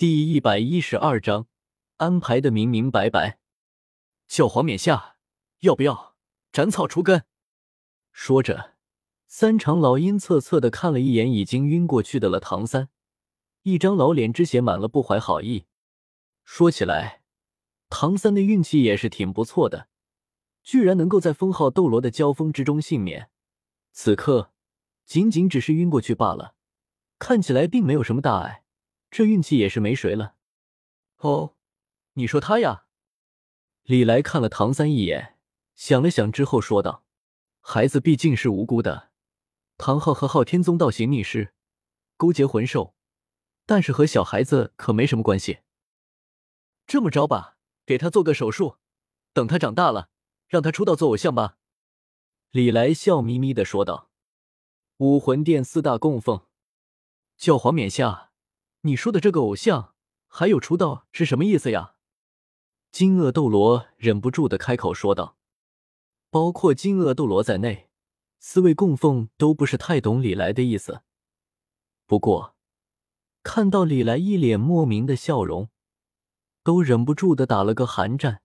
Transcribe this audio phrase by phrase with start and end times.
[0.00, 1.46] 第一百一十二章
[1.98, 3.38] 安排的明明白白。
[4.26, 5.16] 教皇冕下，
[5.58, 6.16] 要不要
[6.50, 7.24] 斩草除根？
[8.10, 8.76] 说着，
[9.26, 12.88] 三长老阴恻恻的看了一眼已经晕过去的了唐三，
[13.64, 15.66] 一张老脸之写满了不怀好意。
[16.44, 17.20] 说起来，
[17.90, 19.88] 唐三的运气也是挺不错的，
[20.62, 23.28] 居然能够在封号斗罗的交锋之中幸免。
[23.92, 24.54] 此刻
[25.04, 26.54] 仅仅只是晕过去罢了，
[27.18, 28.59] 看起来并没有什么大碍。
[29.10, 30.36] 这运气也是没谁了。
[31.18, 31.56] 哦，
[32.14, 32.86] 你说他呀？
[33.82, 35.38] 李来看了唐三一眼，
[35.74, 37.04] 想了想之后说道
[37.60, 39.10] ：“孩子毕竟是无辜的，
[39.76, 41.54] 唐昊和昊天宗倒行逆施，
[42.16, 42.94] 勾结魂兽，
[43.66, 45.60] 但是和小孩子可没什么关系。
[46.86, 48.76] 这么着吧，给他做个手术，
[49.32, 50.10] 等他长大了，
[50.46, 51.56] 让他出道做偶像吧。”
[52.52, 54.10] 李来笑眯眯的说道。
[54.98, 56.46] 武魂殿四大供奉，
[57.36, 58.29] 教皇冕下。
[58.82, 59.94] 你说的这个偶像
[60.26, 61.96] 还有出道是什么意思呀？
[62.90, 65.36] 金鳄斗罗忍不住的开口说道。
[66.30, 67.90] 包括金鳄斗罗在内，
[68.38, 71.02] 四位供奉都不是太懂李来的意思。
[72.06, 72.56] 不过
[73.42, 75.68] 看到李来一脸莫名的笑容，
[76.62, 78.42] 都忍不住的打了个寒战。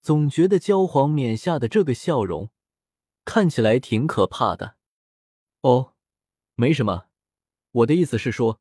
[0.00, 2.50] 总觉得焦皇冕下的这个笑容
[3.24, 4.76] 看起来挺可怕的。
[5.60, 5.94] 哦，
[6.54, 7.08] 没什么，
[7.72, 8.60] 我的意思是说。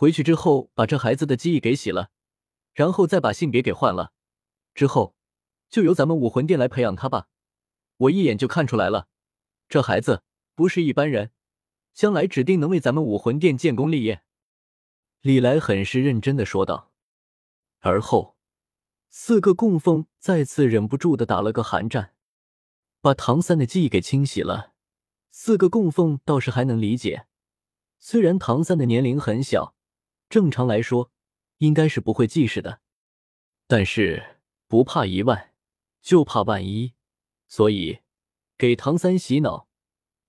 [0.00, 2.08] 回去之后，把这孩子的记忆给洗了，
[2.72, 4.14] 然后再把性别给换了，
[4.72, 5.14] 之后
[5.68, 7.28] 就由咱们武魂殿来培养他吧。
[7.98, 9.08] 我一眼就看出来了，
[9.68, 10.22] 这孩子
[10.54, 11.32] 不是一般人，
[11.92, 14.22] 将来指定能为咱们武魂殿建功立业。
[15.20, 16.90] 李来很是认真的说道。
[17.80, 18.38] 而后，
[19.10, 22.14] 四个供奉再次忍不住的打了个寒战，
[23.02, 24.72] 把唐三的记忆给清洗了。
[25.30, 27.26] 四个供奉倒是还能理解，
[27.98, 29.74] 虽然唐三的年龄很小。
[30.30, 31.10] 正常来说，
[31.58, 32.80] 应该是不会记事的，
[33.66, 35.52] 但是不怕一万，
[36.00, 36.94] 就怕万一，
[37.48, 37.98] 所以
[38.56, 39.68] 给唐三洗脑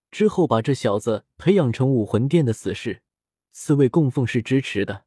[0.09, 3.03] 之后，把这小子培养成武魂殿的死士。
[3.53, 5.05] 四位供奉是支持的，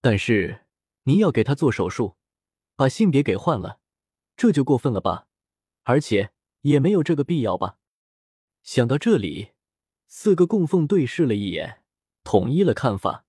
[0.00, 0.66] 但是
[1.04, 2.16] 您要给他做手术，
[2.74, 3.78] 把性别给换了，
[4.36, 5.28] 这就过分了吧？
[5.84, 6.32] 而且
[6.62, 7.78] 也没有这个必要吧？
[8.62, 9.52] 想到这里，
[10.08, 11.84] 四个供奉对视了一眼，
[12.24, 13.26] 统一了看法。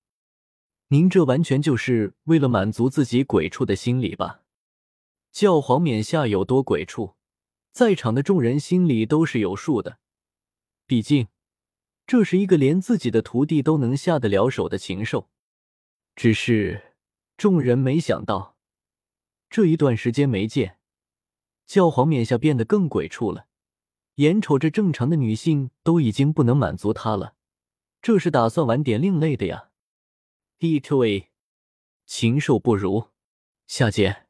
[0.92, 4.42] 您这完全就是为了满足自己鬼畜的心理吧？
[5.30, 7.14] 教皇冕下有多鬼畜，
[7.70, 10.00] 在场的众人心里都是有数的。
[10.86, 11.28] 毕竟，
[12.06, 15.30] 这是一个连自己的徒弟都能下得了手的禽兽。
[16.14, 16.92] 只是
[17.38, 18.58] 众人没想到，
[19.48, 20.76] 这一段时间没见，
[21.64, 23.46] 教皇冕下变得更鬼畜了。
[24.16, 27.32] 眼瞅着正常的女性都已经不能满足他了，
[28.02, 29.70] 这是打算玩点另类的呀
[30.62, 31.02] ？D to
[32.06, 33.08] 禽兽不如。
[33.66, 34.26] 下界，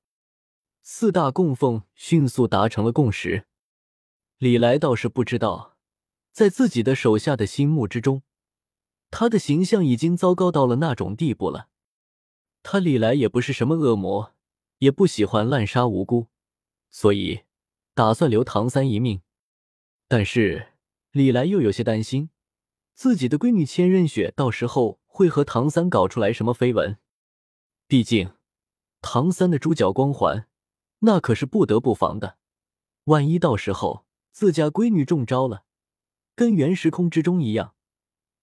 [0.80, 3.44] 四大供奉迅速达成了共识。
[4.38, 5.76] 李来倒是不知道，
[6.30, 8.22] 在自己的手下的心目之中，
[9.10, 11.68] 他的形象已经糟糕到了那种地步了。
[12.62, 14.34] 他李来也不是什么恶魔，
[14.78, 16.28] 也不喜欢滥杀无辜，
[16.88, 17.42] 所以
[17.92, 19.20] 打算留唐三一命。
[20.08, 20.68] 但是
[21.10, 22.30] 李来又有些担心，
[22.94, 25.01] 自己的闺女千仞雪到时候。
[25.22, 26.98] 会和唐三搞出来什么绯闻？
[27.86, 28.32] 毕竟
[29.00, 30.48] 唐三的猪脚光环，
[31.00, 32.38] 那可是不得不防的。
[33.04, 35.62] 万一到时候自家闺女中招了，
[36.34, 37.76] 跟原时空之中一样，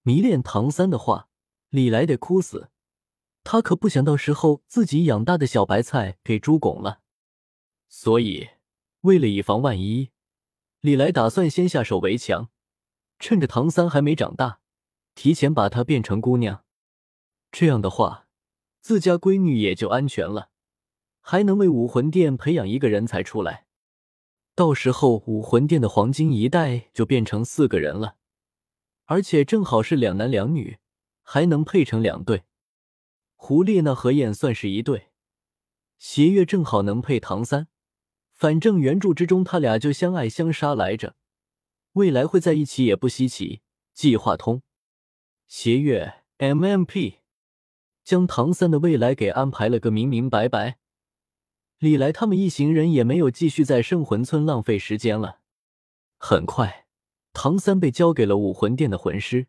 [0.03, 1.27] 迷恋唐三的话，
[1.67, 2.69] 李来得哭死。
[3.43, 7.01] 他可不想到时候自己养大的小白菜给猪拱了。
[7.89, 8.47] 所以，
[9.01, 10.11] 为了以防万一，
[10.79, 12.49] 李来打算先下手为强，
[13.19, 14.61] 趁着唐三还没长大。
[15.15, 16.63] 提前把她变成姑娘，
[17.51, 18.27] 这样的话，
[18.79, 20.49] 自家闺女也就安全了，
[21.21, 23.65] 还能为武魂殿培养一个人才出来。
[24.55, 28.17] 到时候武魂殿的黄金一代就变成四个人了，
[29.05, 30.79] 而且正好是两男两女，
[31.23, 32.43] 还能配成两对。
[33.35, 35.11] 胡列娜和燕算是一对，
[35.97, 37.67] 邪月正好能配唐三。
[38.33, 41.15] 反正原著之中他俩就相爱相杀来着，
[41.93, 43.61] 未来会在一起也不稀奇。
[43.93, 44.61] 计划通。
[45.47, 47.18] 邪月 MMP
[48.09, 50.79] 将唐三的未来给安排了个明明白白，
[51.77, 55.41] 李来他们一行人也没有继续在圣魂村浪费时间了。
[56.17, 56.87] 很快，
[57.33, 59.45] 唐三被交给了武魂殿的魂师，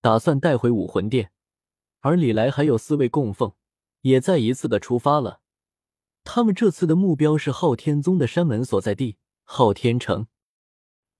[0.00, 1.32] 打算带回武魂殿，
[1.98, 3.52] 而李来还有四位供奉
[4.00, 5.42] 也再一次的出发了。
[6.24, 10.26] 他们这次的目标是昊天宗的山门所在地昊天城，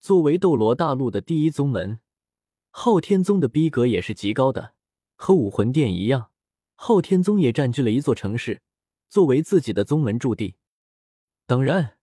[0.00, 2.00] 作为斗罗大陆的第一宗门。
[2.70, 4.72] 昊天宗的逼格也是极高的，
[5.16, 6.29] 和武魂殿一样，
[6.82, 8.62] 昊天宗也占据了一座城市，
[9.10, 10.54] 作为自己的宗门驻地。
[11.46, 11.98] 当然，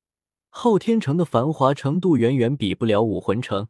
[0.49, 3.69] 昊天城的繁华程度远远比不了武魂城，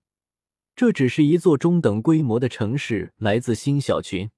[0.75, 3.13] 这只是一座中等规模的城市。
[3.15, 4.29] 来自星小群。